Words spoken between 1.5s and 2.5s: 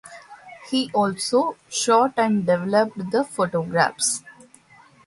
shot and